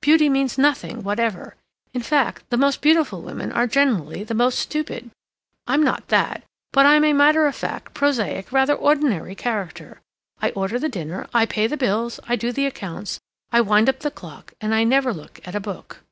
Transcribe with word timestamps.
Beauty 0.00 0.28
means 0.28 0.56
nothing 0.56 1.02
whatever. 1.02 1.56
In 1.92 2.00
fact, 2.00 2.48
the 2.48 2.56
most 2.56 2.80
beautiful 2.80 3.22
women 3.22 3.50
are 3.50 3.66
generally 3.66 4.22
the 4.22 4.32
most 4.32 4.60
stupid. 4.60 5.10
I'm 5.66 5.82
not 5.82 6.06
that, 6.10 6.44
but 6.70 6.86
I'm 6.86 7.02
a 7.04 7.12
matter 7.12 7.48
of 7.48 7.56
fact, 7.56 7.92
prosaic, 7.92 8.52
rather 8.52 8.76
ordinary 8.76 9.34
character; 9.34 10.00
I 10.40 10.50
order 10.50 10.78
the 10.78 10.88
dinner, 10.88 11.26
I 11.34 11.44
pay 11.46 11.66
the 11.66 11.76
bills, 11.76 12.20
I 12.28 12.36
do 12.36 12.52
the 12.52 12.66
accounts, 12.66 13.18
I 13.50 13.62
wind 13.62 13.88
up 13.88 13.98
the 13.98 14.12
clock, 14.12 14.54
and 14.60 14.72
I 14.72 14.84
never 14.84 15.12
look 15.12 15.40
at 15.44 15.56
a 15.56 15.60
book." 15.60 16.04